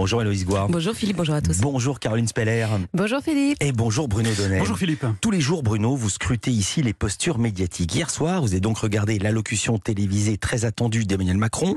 Bonjour 0.00 0.22
Héloïse 0.22 0.46
Gouard. 0.46 0.68
Bonjour 0.70 0.94
Philippe, 0.94 1.18
bonjour 1.18 1.34
à 1.34 1.42
tous. 1.42 1.58
Bonjour 1.58 2.00
Caroline 2.00 2.26
Speller. 2.26 2.66
Bonjour 2.94 3.20
Philippe. 3.20 3.58
Et 3.60 3.70
bonjour 3.70 4.08
Bruno 4.08 4.30
Donnet. 4.34 4.60
Bonjour 4.60 4.78
Philippe. 4.78 5.04
Tous 5.20 5.30
les 5.30 5.42
jours, 5.42 5.62
Bruno, 5.62 5.94
vous 5.94 6.08
scrutez 6.08 6.50
ici 6.50 6.80
les 6.80 6.94
postures 6.94 7.38
médiatiques. 7.38 7.94
Hier 7.94 8.08
soir, 8.08 8.40
vous 8.40 8.52
avez 8.52 8.60
donc 8.60 8.78
regardé 8.78 9.18
l'allocution 9.18 9.76
télévisée 9.76 10.38
très 10.38 10.64
attendue 10.64 11.04
d'Emmanuel 11.04 11.36
Macron 11.36 11.76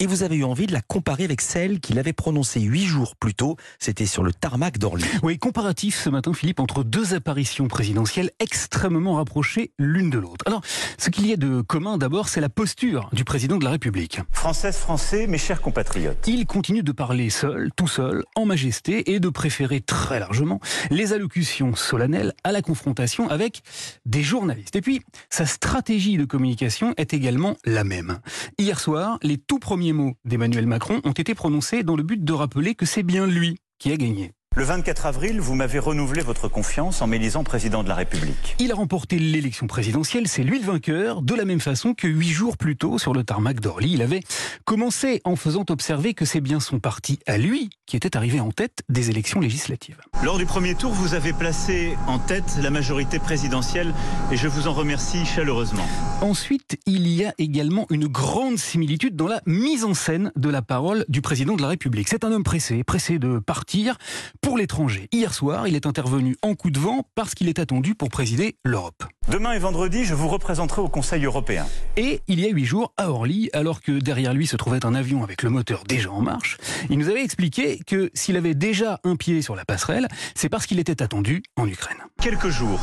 et 0.00 0.06
vous 0.06 0.22
avez 0.22 0.36
eu 0.36 0.44
envie 0.44 0.66
de 0.66 0.74
la 0.74 0.82
comparer 0.82 1.24
avec 1.24 1.40
celle 1.40 1.80
qu'il 1.80 1.98
avait 1.98 2.12
prononcée 2.12 2.60
huit 2.60 2.84
jours 2.84 3.16
plus 3.16 3.32
tôt. 3.32 3.56
C'était 3.78 4.04
sur 4.04 4.22
le 4.22 4.34
tarmac 4.34 4.76
d'Orly. 4.76 5.06
Oui, 5.22 5.38
comparatif 5.38 5.98
ce 5.98 6.10
matin, 6.10 6.34
Philippe, 6.34 6.60
entre 6.60 6.84
deux 6.84 7.14
apparitions 7.14 7.68
présidentielles 7.68 8.32
extrêmement 8.38 9.14
rapprochées 9.14 9.70
l'une 9.78 10.10
de 10.10 10.18
l'autre. 10.18 10.44
Alors, 10.46 10.60
ce 10.98 11.08
qu'il 11.08 11.26
y 11.26 11.32
a 11.32 11.38
de 11.38 11.62
commun 11.62 11.96
d'abord, 11.96 12.28
c'est 12.28 12.42
la 12.42 12.50
posture 12.50 13.08
du 13.14 13.24
président 13.24 13.56
de 13.56 13.64
la 13.64 13.70
République. 13.70 14.20
Françaises, 14.30 14.76
Français, 14.76 15.26
mes 15.26 15.38
chers 15.38 15.62
compatriotes. 15.62 16.22
Il 16.26 16.44
continue 16.44 16.82
de 16.82 16.92
parler 16.92 17.30
tout 17.76 17.88
seul, 17.88 18.24
en 18.34 18.46
majesté, 18.46 19.12
et 19.12 19.20
de 19.20 19.28
préférer 19.28 19.80
très 19.80 20.18
largement 20.20 20.60
les 20.90 21.12
allocutions 21.12 21.74
solennelles 21.74 22.32
à 22.44 22.52
la 22.52 22.62
confrontation 22.62 23.28
avec 23.28 23.62
des 24.04 24.22
journalistes. 24.22 24.76
Et 24.76 24.80
puis, 24.80 25.02
sa 25.30 25.46
stratégie 25.46 26.16
de 26.16 26.24
communication 26.24 26.94
est 26.96 27.14
également 27.14 27.56
la 27.64 27.84
même. 27.84 28.20
Hier 28.58 28.78
soir, 28.80 29.18
les 29.22 29.38
tout 29.38 29.58
premiers 29.58 29.92
mots 29.92 30.14
d'Emmanuel 30.24 30.66
Macron 30.66 31.00
ont 31.04 31.12
été 31.12 31.34
prononcés 31.34 31.82
dans 31.82 31.96
le 31.96 32.02
but 32.02 32.22
de 32.22 32.32
rappeler 32.32 32.74
que 32.74 32.86
c'est 32.86 33.02
bien 33.02 33.26
lui 33.26 33.58
qui 33.78 33.92
a 33.92 33.96
gagné. 33.96 34.35
Le 34.58 34.64
24 34.64 35.04
avril, 35.04 35.38
vous 35.38 35.54
m'avez 35.54 35.78
renouvelé 35.78 36.22
votre 36.22 36.48
confiance 36.48 37.02
en 37.02 37.06
m'élisant 37.06 37.44
président 37.44 37.82
de 37.82 37.90
la 37.90 37.94
République. 37.94 38.56
Il 38.58 38.72
a 38.72 38.74
remporté 38.74 39.18
l'élection 39.18 39.66
présidentielle, 39.66 40.28
c'est 40.28 40.42
lui 40.42 40.58
le 40.58 40.64
vainqueur, 40.64 41.20
de 41.20 41.34
la 41.34 41.44
même 41.44 41.60
façon 41.60 41.92
que 41.92 42.08
huit 42.08 42.30
jours 42.30 42.56
plus 42.56 42.74
tôt 42.74 42.96
sur 42.96 43.12
le 43.12 43.22
tarmac 43.22 43.60
d'Orly. 43.60 43.92
Il 43.92 44.00
avait 44.00 44.22
commencé 44.64 45.20
en 45.24 45.36
faisant 45.36 45.66
observer 45.68 46.14
que 46.14 46.24
c'est 46.24 46.40
bien 46.40 46.58
son 46.58 46.80
parti 46.80 47.18
à 47.26 47.36
lui 47.36 47.68
qui 47.84 47.98
était 47.98 48.16
arrivé 48.16 48.40
en 48.40 48.50
tête 48.50 48.82
des 48.88 49.10
élections 49.10 49.40
législatives. 49.40 50.00
Lors 50.24 50.38
du 50.38 50.46
premier 50.46 50.74
tour, 50.74 50.90
vous 50.90 51.12
avez 51.12 51.34
placé 51.34 51.94
en 52.06 52.18
tête 52.18 52.56
la 52.62 52.70
majorité 52.70 53.18
présidentielle 53.18 53.92
et 54.32 54.38
je 54.38 54.48
vous 54.48 54.68
en 54.68 54.72
remercie 54.72 55.26
chaleureusement. 55.26 55.86
Ensuite, 56.22 56.78
il 56.86 57.06
y 57.08 57.26
a 57.26 57.34
également 57.36 57.86
une 57.90 58.06
grande 58.06 58.56
similitude 58.56 59.16
dans 59.16 59.28
la 59.28 59.42
mise 59.44 59.84
en 59.84 59.92
scène 59.92 60.32
de 60.34 60.48
la 60.48 60.62
parole 60.62 61.04
du 61.10 61.20
président 61.20 61.56
de 61.56 61.62
la 61.62 61.68
République. 61.68 62.08
C'est 62.08 62.24
un 62.24 62.32
homme 62.32 62.42
pressé, 62.42 62.82
pressé 62.84 63.18
de 63.18 63.38
partir 63.38 63.98
pour 64.46 64.58
l'étranger. 64.58 65.08
Hier 65.10 65.34
soir, 65.34 65.66
il 65.66 65.74
est 65.74 65.86
intervenu 65.86 66.36
en 66.40 66.54
coup 66.54 66.70
de 66.70 66.78
vent 66.78 67.04
parce 67.16 67.34
qu'il 67.34 67.48
est 67.48 67.58
attendu 67.58 67.96
pour 67.96 68.10
présider 68.10 68.54
l'Europe. 68.64 69.02
Demain 69.28 69.54
et 69.54 69.58
vendredi, 69.58 70.04
je 70.04 70.14
vous 70.14 70.28
représenterai 70.28 70.82
au 70.82 70.88
Conseil 70.88 71.24
européen. 71.24 71.66
Et 71.96 72.20
il 72.28 72.38
y 72.38 72.46
a 72.46 72.50
huit 72.50 72.64
jours, 72.64 72.92
à 72.96 73.10
Orly, 73.10 73.50
alors 73.52 73.80
que 73.82 73.90
derrière 73.90 74.34
lui 74.34 74.46
se 74.46 74.54
trouvait 74.54 74.86
un 74.86 74.94
avion 74.94 75.24
avec 75.24 75.42
le 75.42 75.50
moteur 75.50 75.82
déjà 75.82 76.12
en 76.12 76.20
marche, 76.20 76.58
il 76.90 76.96
nous 76.96 77.08
avait 77.08 77.24
expliqué 77.24 77.80
que 77.88 78.08
s'il 78.14 78.36
avait 78.36 78.54
déjà 78.54 79.00
un 79.02 79.16
pied 79.16 79.42
sur 79.42 79.56
la 79.56 79.64
passerelle, 79.64 80.06
c'est 80.36 80.48
parce 80.48 80.66
qu'il 80.66 80.78
était 80.78 81.02
attendu 81.02 81.42
en 81.56 81.66
Ukraine. 81.66 81.98
Quelques 82.22 82.50
jours 82.50 82.78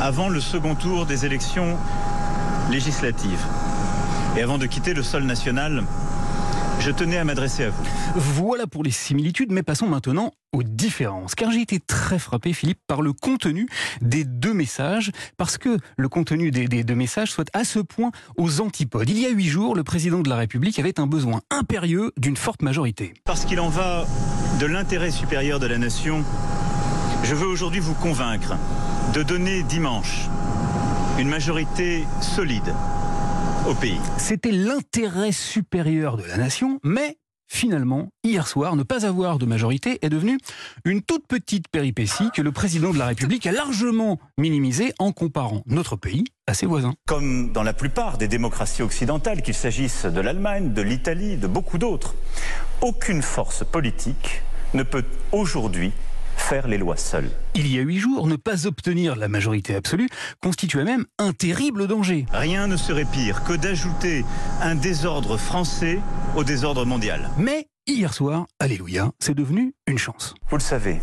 avant 0.00 0.28
le 0.28 0.38
second 0.38 0.76
tour 0.76 1.04
des 1.04 1.26
élections 1.26 1.76
législatives 2.70 3.44
et 4.36 4.42
avant 4.42 4.56
de 4.56 4.66
quitter 4.66 4.94
le 4.94 5.02
sol 5.02 5.24
national, 5.24 5.82
je 6.84 6.90
tenais 6.90 7.18
à 7.18 7.24
m'adresser 7.24 7.64
à 7.64 7.70
vous. 7.70 7.84
Voilà 8.16 8.66
pour 8.66 8.82
les 8.82 8.90
similitudes, 8.90 9.52
mais 9.52 9.62
passons 9.62 9.86
maintenant 9.86 10.32
aux 10.52 10.64
différences. 10.64 11.36
Car 11.36 11.52
j'ai 11.52 11.60
été 11.60 11.78
très 11.78 12.18
frappé, 12.18 12.52
Philippe, 12.52 12.80
par 12.88 13.02
le 13.02 13.12
contenu 13.12 13.68
des 14.00 14.24
deux 14.24 14.52
messages, 14.52 15.12
parce 15.36 15.58
que 15.58 15.78
le 15.96 16.08
contenu 16.08 16.50
des, 16.50 16.66
des, 16.66 16.82
deux 16.82 16.96
messages 16.96 17.30
soit 17.30 17.48
à 17.52 17.62
ce 17.62 17.78
point 17.78 18.10
aux 18.36 18.60
antipodes. 18.60 19.08
Il 19.08 19.18
y 19.18 19.26
a 19.26 19.30
huit 19.30 19.46
jours, 19.46 19.76
le 19.76 19.84
président 19.84 20.20
de 20.20 20.28
la 20.28 20.34
République 20.34 20.78
avait 20.80 20.98
un 20.98 21.06
besoin 21.06 21.40
impérieux 21.50 22.10
d'une 22.16 22.36
forte 22.36 22.62
majorité. 22.62 23.14
Parce 23.24 23.44
qu'il 23.44 23.60
en 23.60 23.68
va 23.68 24.04
de 24.58 24.66
l'intérêt 24.66 25.12
supérieur 25.12 25.60
de 25.60 25.66
la 25.66 25.78
nation, 25.78 26.24
je 27.22 27.36
veux 27.36 27.46
aujourd'hui 27.46 27.80
vous 27.80 27.94
convaincre 27.94 28.56
de 29.14 29.22
donner 29.22 29.62
dimanche 29.62 30.26
une 31.18 31.28
majorité 31.28 32.04
solide 32.20 32.74
au 33.68 33.74
pays. 33.74 34.00
C'était 34.18 34.50
l'intérêt 34.50 35.32
supérieur 35.32 36.16
de 36.16 36.24
la 36.24 36.36
nation, 36.36 36.80
mais 36.82 37.16
finalement, 37.46 38.08
hier 38.24 38.46
soir, 38.48 38.76
ne 38.76 38.82
pas 38.82 39.06
avoir 39.06 39.38
de 39.38 39.46
majorité 39.46 39.98
est 40.02 40.08
devenu 40.08 40.38
une 40.84 41.02
toute 41.02 41.26
petite 41.26 41.68
péripétie 41.68 42.30
que 42.34 42.42
le 42.42 42.50
président 42.50 42.92
de 42.92 42.98
la 42.98 43.06
République 43.06 43.46
a 43.46 43.52
largement 43.52 44.18
minimisée 44.38 44.94
en 44.98 45.12
comparant 45.12 45.62
notre 45.66 45.96
pays 45.96 46.24
à 46.46 46.54
ses 46.54 46.66
voisins. 46.66 46.94
Comme 47.06 47.52
dans 47.52 47.62
la 47.62 47.74
plupart 47.74 48.18
des 48.18 48.28
démocraties 48.28 48.82
occidentales, 48.82 49.42
qu'il 49.42 49.54
s'agisse 49.54 50.06
de 50.06 50.20
l'Allemagne, 50.20 50.72
de 50.72 50.82
l'Italie, 50.82 51.36
de 51.36 51.46
beaucoup 51.46 51.78
d'autres, 51.78 52.14
aucune 52.80 53.22
force 53.22 53.64
politique 53.64 54.42
ne 54.74 54.82
peut 54.82 55.04
aujourd'hui 55.30 55.92
faire 56.42 56.68
les 56.68 56.78
lois 56.78 56.96
seules. 56.96 57.30
Il 57.54 57.72
y 57.72 57.78
a 57.78 57.82
huit 57.82 57.98
jours, 57.98 58.26
ne 58.26 58.36
pas 58.36 58.66
obtenir 58.66 59.16
la 59.16 59.28
majorité 59.28 59.74
absolue 59.74 60.08
constituait 60.42 60.84
même 60.84 61.06
un 61.18 61.32
terrible 61.32 61.86
danger. 61.86 62.26
Rien 62.32 62.66
ne 62.66 62.76
serait 62.76 63.04
pire 63.04 63.44
que 63.44 63.54
d'ajouter 63.54 64.24
un 64.60 64.74
désordre 64.74 65.36
français 65.36 65.98
au 66.36 66.44
désordre 66.44 66.84
mondial. 66.84 67.30
Mais 67.38 67.68
hier 67.86 68.12
soir, 68.12 68.46
alléluia, 68.58 69.12
c'est 69.20 69.34
devenu 69.34 69.74
une 69.86 69.98
chance. 69.98 70.34
Vous 70.50 70.56
le 70.56 70.62
savez, 70.62 71.00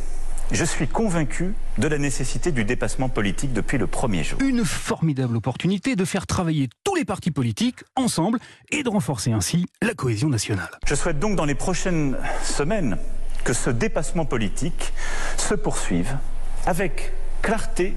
je 0.51 0.65
suis 0.65 0.87
convaincu 0.87 1.53
de 1.77 1.87
la 1.87 1.97
nécessité 1.97 2.51
du 2.51 2.65
dépassement 2.65 3.07
politique 3.07 3.53
depuis 3.53 3.77
le 3.77 3.87
premier 3.87 4.23
jour. 4.23 4.41
Une 4.41 4.65
formidable 4.65 5.37
opportunité 5.37 5.95
de 5.95 6.05
faire 6.05 6.27
travailler 6.27 6.69
tous 6.83 6.95
les 6.95 7.05
partis 7.05 7.31
politiques 7.31 7.79
ensemble 7.95 8.39
et 8.71 8.83
de 8.83 8.89
renforcer 8.89 9.31
ainsi 9.31 9.67
la 9.81 9.93
cohésion 9.93 10.27
nationale. 10.27 10.69
Je 10.85 10.95
souhaite 10.95 11.19
donc 11.19 11.35
dans 11.35 11.45
les 11.45 11.55
prochaines 11.55 12.17
semaines 12.43 12.97
que 13.49 13.53
ce 13.55 13.71
dépassement 13.71 14.25
politique 14.25 14.93
se 15.35 15.55
poursuive 15.55 16.19
avec 16.67 17.13
clarté 17.41 17.95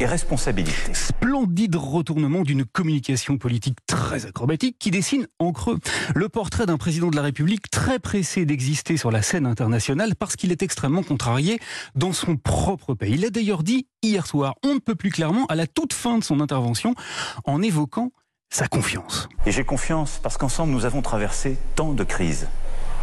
et 0.00 0.04
responsabilité. 0.04 0.94
Splendide 0.94 1.76
retournement 1.76 2.42
d'une 2.42 2.64
communication 2.64 3.38
politique 3.38 3.78
très 3.86 4.26
acrobatique 4.26 4.80
qui 4.80 4.90
dessine 4.90 5.28
en 5.38 5.52
creux 5.52 5.78
le 6.16 6.28
portrait 6.28 6.66
d'un 6.66 6.76
président 6.76 7.06
de 7.08 7.14
la 7.14 7.22
République 7.22 7.70
très 7.70 8.00
pressé 8.00 8.44
d'exister 8.44 8.96
sur 8.96 9.12
la 9.12 9.22
scène 9.22 9.46
internationale 9.46 10.16
parce 10.16 10.34
qu'il 10.34 10.50
est 10.50 10.64
extrêmement 10.64 11.04
contrarié 11.04 11.60
dans 11.94 12.12
son 12.12 12.36
propre 12.36 12.94
pays. 12.94 13.14
Il 13.14 13.24
a 13.24 13.30
d'ailleurs 13.30 13.62
dit 13.62 13.86
hier 14.02 14.26
soir, 14.26 14.56
on 14.64 14.74
ne 14.74 14.80
peut 14.80 14.96
plus 14.96 15.12
clairement, 15.12 15.46
à 15.46 15.54
la 15.54 15.68
toute 15.68 15.92
fin 15.92 16.18
de 16.18 16.24
son 16.24 16.40
intervention, 16.40 16.96
en 17.44 17.62
évoquant 17.62 18.10
sa 18.52 18.66
confiance. 18.66 19.28
Et 19.46 19.52
j'ai 19.52 19.62
confiance 19.62 20.18
parce 20.20 20.36
qu'ensemble 20.36 20.72
nous 20.72 20.84
avons 20.84 21.00
traversé 21.00 21.58
tant 21.76 21.92
de 21.92 22.02
crises 22.02 22.48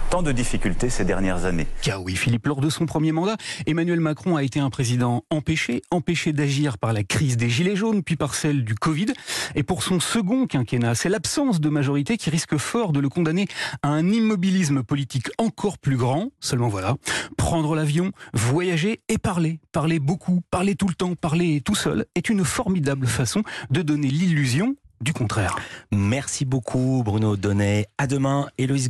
tant 0.10 0.22
de 0.22 0.32
difficultés 0.32 0.90
ces 0.90 1.04
dernières 1.04 1.46
années. 1.46 1.68
Car 1.82 2.04
oui, 2.04 2.16
Philippe, 2.16 2.48
lors 2.48 2.62
de 2.62 2.70
son 2.70 2.86
premier 2.86 3.12
mandat, 3.12 3.36
Emmanuel 3.66 4.00
Macron 4.00 4.36
a 4.36 4.44
été 4.44 4.60
un 4.60 4.70
président 4.70 5.24
empêché, 5.30 5.82
empêché 5.92 6.34
d'agir 6.34 6.78
par 6.78 6.94
la 6.94 7.04
crise 7.04 7.38
des 7.38 7.50
Gilets 7.50 7.76
jaunes, 7.76 8.04
puis 8.04 8.16
par 8.16 8.36
celle 8.36 8.64
du 8.64 8.76
Covid. 8.76 9.08
Et 9.56 9.64
pour 9.64 9.84
son 9.84 10.00
second 10.00 10.48
quinquennat, 10.48 10.96
c'est 10.96 11.10
l'absence 11.10 11.60
de 11.60 11.70
majorité 11.70 12.18
qui 12.18 12.30
risque 12.30 12.58
fort 12.58 12.94
de 12.94 13.00
le 13.00 13.10
condamner 13.10 13.48
à 13.84 13.90
un 13.90 14.10
immobilisme 14.10 14.84
politique 14.84 15.28
encore 15.38 15.78
plus 15.78 15.98
grand. 15.98 16.30
Seulement 16.40 16.70
voilà, 16.70 16.96
prendre 17.38 17.76
l'avion, 17.76 18.12
voyager 18.34 19.02
et 19.10 19.18
parler, 19.18 19.60
parler 19.72 20.00
beaucoup, 20.00 20.42
parler 20.52 20.76
tout 20.76 20.88
le 20.88 20.96
temps, 20.96 21.16
parler 21.16 21.62
tout 21.62 21.76
seul, 21.76 22.06
est 22.16 22.30
une 22.30 22.46
formidable 22.46 23.08
façon 23.08 23.44
de 23.72 23.82
donner 23.82 24.08
l'illusion 24.08 24.76
du 25.02 25.14
contraire. 25.14 25.56
Merci 25.92 26.46
beaucoup 26.46 27.04
Bruno 27.06 27.36
Donnet. 27.38 27.86
À 27.98 28.08
demain, 28.08 28.48
Héloïse 28.58 28.86